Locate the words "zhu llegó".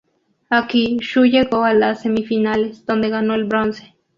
0.99-1.63